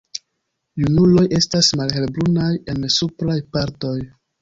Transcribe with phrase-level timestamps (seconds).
[0.83, 3.97] Junuloj estas malhelbrunaj en supraj partoj.